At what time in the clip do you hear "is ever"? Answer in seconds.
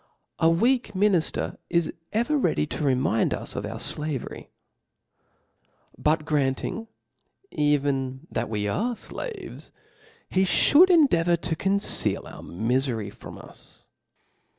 1.69-2.35